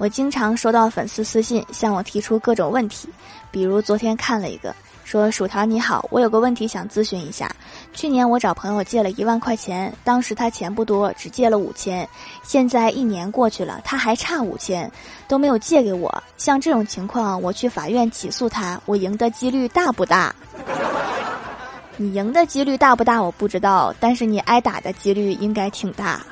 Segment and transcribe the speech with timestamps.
[0.00, 3.06] 我经常收到粉丝私信向我提出各种问题
[3.50, 7.50] 比如昨天看了一个说薯条你好我有个问题想咨询一下。
[7.92, 12.08] 去年我找朋友借了一万块钱当时他钱不多只借了五千。
[12.42, 14.90] 现在一年过去了他还差五千
[15.28, 16.22] 都没有借给我。
[16.38, 20.34] 像这种情况我去法院起诉他我赢的几率大不大？
[21.98, 26.24] 你赢的几率大不大我不知道但是你挨打的几率应该挺大。